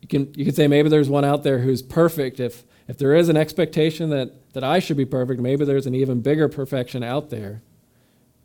[0.00, 3.14] You can, you can say maybe there's one out there who's perfect if, if there
[3.14, 5.40] is an expectation that that I should be perfect.
[5.40, 7.62] Maybe there's an even bigger perfection out there.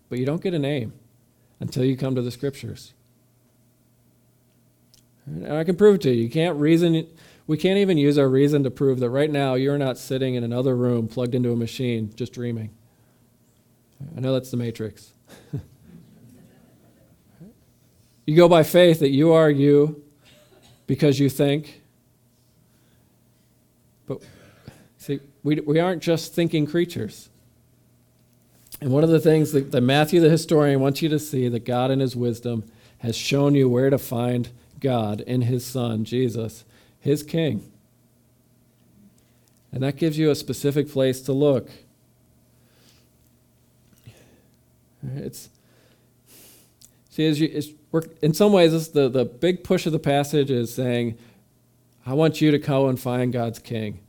[0.10, 0.94] But you don't get a name
[1.60, 2.94] until you come to the scriptures.
[5.26, 6.24] And I can prove it to you.
[6.24, 7.08] You can't reason,
[7.48, 10.44] we can't even use our reason to prove that right now you're not sitting in
[10.44, 12.72] another room plugged into a machine just dreaming.
[14.16, 15.14] I know that's the matrix.
[18.26, 20.04] you go by faith that you are you
[20.88, 21.82] because you think.
[24.06, 24.22] But
[24.98, 27.30] see, we, we aren't just thinking creatures.
[28.82, 31.64] And one of the things that, that Matthew the historian wants you to see that
[31.64, 32.66] God in his wisdom
[32.98, 34.50] has shown you where to find
[34.84, 36.66] God in his son, Jesus,
[37.00, 37.72] his king.
[39.72, 41.70] And that gives you a specific place to look.
[45.16, 45.50] It's
[47.10, 47.70] see, as you, it's,
[48.22, 51.18] in some ways, the, the big push of the passage is saying,
[52.06, 54.00] I want you to go and find God's king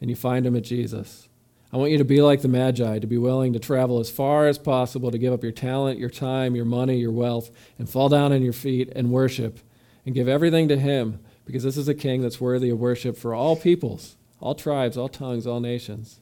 [0.00, 1.28] and you find him at Jesus.
[1.72, 4.46] I want you to be like the Magi, to be willing to travel as far
[4.46, 8.08] as possible, to give up your talent, your time, your money, your wealth, and fall
[8.08, 9.58] down on your feet and worship
[10.04, 13.34] and give everything to him because this is a king that's worthy of worship for
[13.34, 16.20] all peoples, all tribes, all tongues, all nations.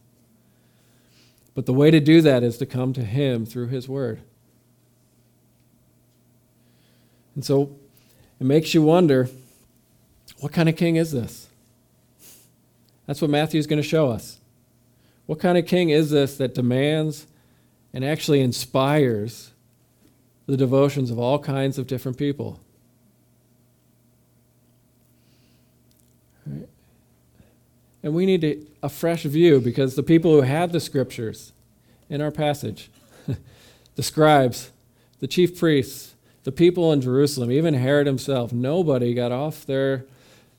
[1.55, 4.23] But the way to do that is to come to him through his word.
[7.35, 7.77] And so
[8.41, 9.29] it makes you wonder
[10.41, 11.49] what kind of king is this?
[13.07, 14.39] That's what Matthew is going to show us.
[15.27, 17.27] What kind of king is this that demands
[17.93, 19.53] and actually inspires
[20.47, 22.61] the devotions of all kinds of different people?
[28.03, 31.53] And we need a, fresh view because the people who had the scriptures
[32.09, 32.91] in our passage,
[33.95, 34.73] the scribes,
[35.21, 40.05] the chief priests, the people in Jerusalem, even Herod himself, nobody got off their,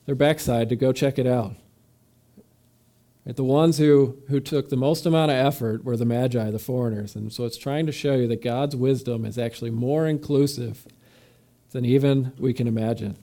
[0.06, 1.54] their backside to go check it out.
[3.26, 3.36] Right?
[3.36, 7.14] The ones who, who took the most amount of effort were the Magi, the foreigners.
[7.14, 10.86] And so it's trying to show you that God's wisdom is actually more inclusive
[11.72, 13.16] than even we can imagine.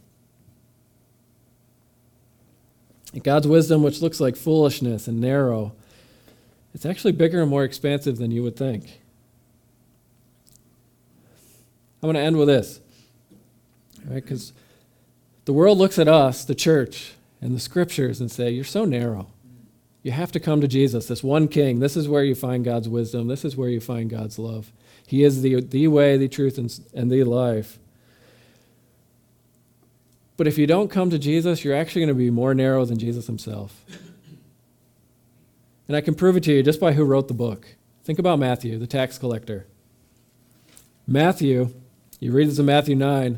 [3.20, 5.74] God's wisdom, which looks like foolishness and narrow,
[6.74, 9.01] it's actually bigger and more expansive than you would think.
[12.01, 12.80] I'm going to end with this.
[14.05, 14.24] Right?
[14.24, 14.53] Because
[15.45, 19.28] the world looks at us, the church, and the scriptures and say, You're so narrow.
[20.03, 21.80] You have to come to Jesus, this one king.
[21.80, 23.28] This is where you find God's wisdom.
[23.28, 24.72] This is where you find God's love.
[25.05, 27.78] He is the, the way, the truth, and, and the life.
[30.42, 32.98] But if you don't come to Jesus, you're actually going to be more narrow than
[32.98, 33.86] Jesus himself.
[35.88, 37.76] And I can prove it to you just by who wrote the book.
[38.04, 39.68] Think about Matthew, the tax collector.
[41.06, 41.70] Matthew,
[42.20, 43.38] you read this in Matthew 9,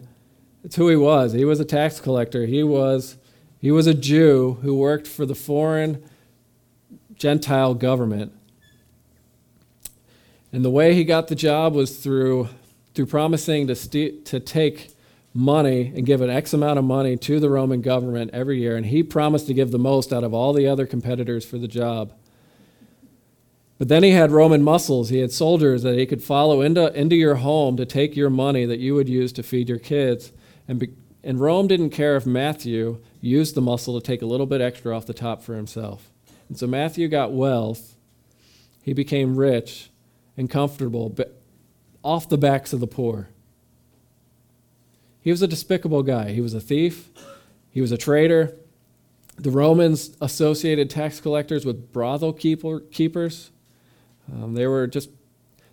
[0.64, 1.34] it's who he was.
[1.34, 2.45] He was a tax collector.
[2.45, 3.18] He was,
[3.60, 6.01] he was a Jew who worked for the foreign
[7.16, 8.32] Gentile government.
[10.54, 12.47] And the way he got the job was through,
[12.93, 14.93] through promising to, st- to take
[15.34, 18.76] money and give an X amount of money to the Roman government every year.
[18.76, 21.68] And he promised to give the most out of all the other competitors for the
[21.68, 22.14] job.
[23.80, 25.10] But then he had Roman muscles.
[25.10, 28.66] He had soldiers that he could follow into, into your home to take your money
[28.66, 30.32] that you would use to feed your kids.
[30.68, 34.46] And, be, and Rome didn't care if Matthew used the muscle to take a little
[34.46, 36.12] bit extra off the top for himself.
[36.48, 37.96] And so Matthew got wealth.
[38.84, 39.90] He became rich
[40.38, 41.42] and comfortable, but
[42.04, 43.30] off the backs of the poor.
[45.24, 46.32] He was a despicable guy.
[46.32, 47.09] He was a thief,
[47.71, 48.55] he was a traitor.
[49.36, 53.49] The Romans associated tax collectors with brothel keeper, keepers.
[54.32, 55.09] Um, they were just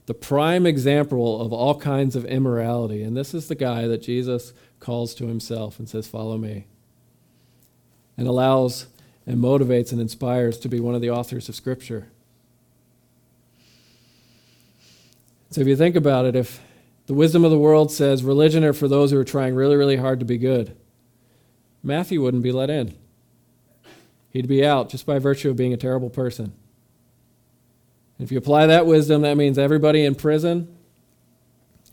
[0.07, 3.03] the prime example of all kinds of immorality.
[3.03, 6.67] And this is the guy that Jesus calls to himself and says, Follow me.
[8.17, 8.87] And allows
[9.27, 12.09] and motivates and inspires to be one of the authors of Scripture.
[15.51, 16.61] So if you think about it, if
[17.11, 19.97] the wisdom of the world says religion are for those who are trying really, really
[19.97, 20.77] hard to be good.
[21.83, 22.97] Matthew wouldn't be let in.
[24.31, 26.53] He'd be out just by virtue of being a terrible person.
[28.21, 30.73] If you apply that wisdom, that means everybody in prison,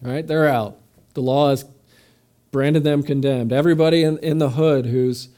[0.04, 0.78] right, they're out.
[1.16, 1.66] The law has
[2.52, 3.52] branded them condemned.
[3.52, 5.30] Everybody in, in the hood who's,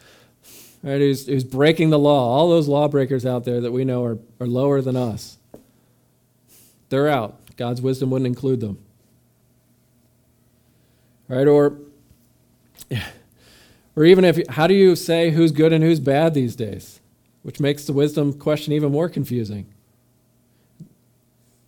[0.83, 4.17] right, who's, who's breaking the law, all those lawbreakers out there that we know are,
[4.41, 5.37] are lower than us,
[6.89, 7.55] they're out.
[7.55, 8.83] God's wisdom wouldn't include them
[11.29, 11.47] right?
[11.47, 11.77] Or,
[13.95, 16.99] or even if, how do you say who's good and who's bad these days?
[17.43, 19.73] Which makes the wisdom question even more confusing.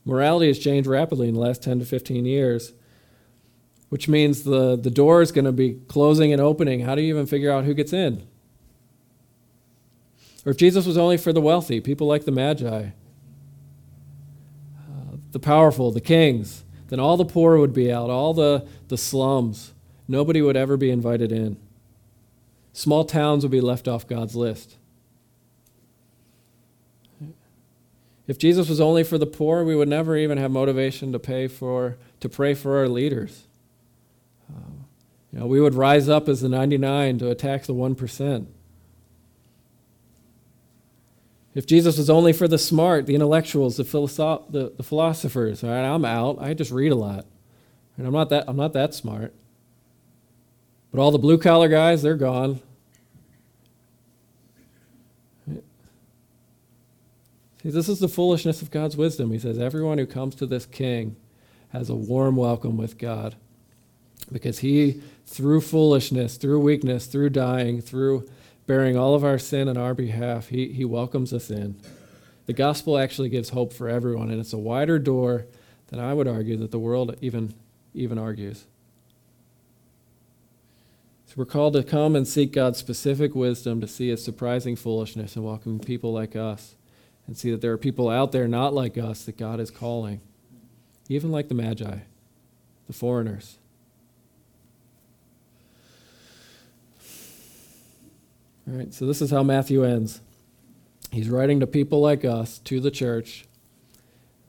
[0.04, 2.74] Morality has changed rapidly in the last 10 to 15 years,
[3.90, 6.82] which means the, the door is going to be closing and opening.
[6.82, 8.28] How do you even figure out who gets in?
[10.46, 12.90] Or if Jesus was only for the wealthy, people like the Magi, uh,
[15.32, 19.72] the powerful, the kings, then all the poor would be out, all the, the slums.
[20.10, 21.56] Nobody would ever be invited in.
[22.74, 24.76] Small towns would be left off God's list.
[28.28, 31.48] If Jesus was only for the poor, we would never even have motivation to pay
[31.48, 33.48] for to pray for our leaders.
[34.50, 34.86] Um,
[35.32, 38.46] you know, we would rise up as the 99 to attack the 1%.
[41.54, 45.70] If Jesus was only for the smart, the intellectuals, the, philosoph- the, the philosophers, all
[45.70, 46.38] right, I'm out.
[46.40, 47.26] I just read a lot.
[47.98, 49.34] And I'm not that, I'm not that smart.
[50.92, 52.62] But all the blue collar guys, they're gone.
[57.62, 59.32] See, this is the foolishness of God's wisdom.
[59.32, 61.16] He says, Everyone who comes to this king
[61.70, 63.36] has a warm welcome with God.
[64.32, 68.28] Because he, through foolishness, through weakness, through dying, through
[68.68, 71.80] bearing all of our sin on our behalf, he, he welcomes us in.
[72.46, 75.46] The gospel actually gives hope for everyone, and it's a wider door
[75.88, 77.54] than I would argue that the world even,
[77.94, 78.66] even argues.
[81.28, 85.38] So we're called to come and seek God's specific wisdom to see his surprising foolishness
[85.38, 86.76] and welcome people like us
[87.26, 90.20] and see that there are people out there not like us that God is calling,
[91.08, 92.00] even like the Magi,
[92.88, 93.60] the foreigners.
[98.72, 100.22] All right, so this is how Matthew ends.
[101.12, 103.46] He's writing to people like us, to the church.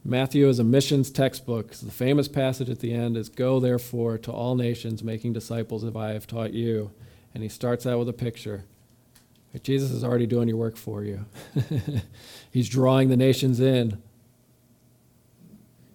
[0.05, 1.73] Matthew is a missions textbook.
[1.73, 5.97] the famous passage at the end is Go therefore to all nations, making disciples as
[5.97, 6.93] I have taught you.
[7.35, 8.65] And he starts out with a picture.
[9.65, 11.27] Jesus is already doing your work for you,
[12.53, 14.01] he's drawing the nations in.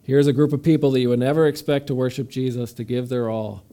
[0.03, 3.07] Here's a group of people that you would never expect to worship Jesus to give
[3.07, 3.63] their all.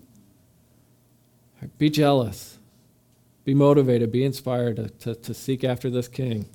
[1.77, 2.54] Be jealous.
[3.45, 6.47] Be motivated, be inspired to, to, to, seek after this king.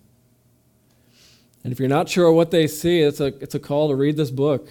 [1.63, 4.17] And if you're not sure what they see, it's a, it's a call to read
[4.17, 4.67] this book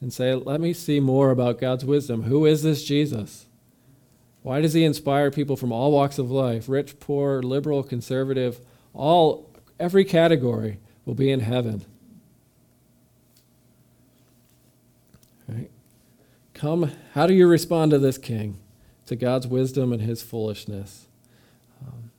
[0.00, 2.24] and say, let me see more about God's wisdom.
[2.24, 3.46] Who is this Jesus?
[4.42, 8.60] Why does he inspire people from all walks of life, rich, poor, liberal, conservative,
[8.92, 9.50] all
[9.80, 11.86] every category will be in heaven?
[15.48, 15.70] Right?
[16.52, 18.58] Come, how do you respond to this king?
[19.06, 21.06] To God's wisdom and his foolishness.
[21.86, 22.10] Um,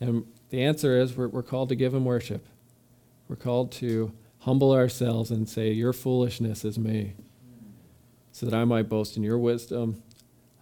[0.00, 2.46] and the answer is we're, we're called to give him worship.
[3.28, 7.14] We're called to humble ourselves and say, Your foolishness is me,
[8.32, 10.02] so that I might boast in your wisdom,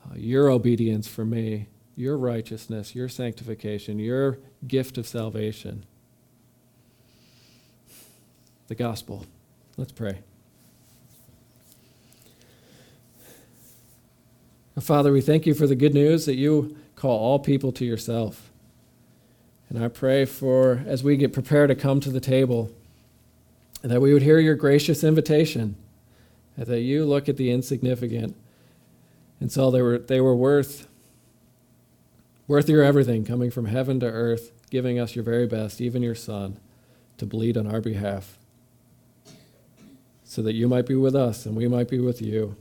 [0.04, 5.84] uh, your obedience for me, your righteousness, your sanctification, your gift of salvation.
[8.68, 9.26] The gospel.
[9.76, 10.20] Let's pray.
[14.78, 18.50] Father, we thank you for the good news that you call all people to yourself.
[19.70, 22.70] And I pray for, as we get prepared to come to the table,
[23.80, 25.76] that we would hear your gracious invitation,
[26.58, 28.36] that you look at the insignificant
[29.40, 30.88] and saw they were, they were worth,
[32.46, 36.14] worth your everything, coming from heaven to earth, giving us your very best, even your
[36.14, 36.58] Son,
[37.16, 38.36] to bleed on our behalf,
[40.22, 42.56] so that you might be with us and we might be with you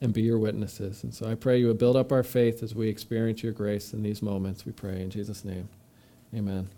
[0.00, 1.04] and be your witnesses.
[1.04, 3.92] And so I pray you would build up our faith as we experience your grace
[3.92, 4.64] in these moments.
[4.64, 5.68] We pray in Jesus' name.
[6.34, 6.68] Amen.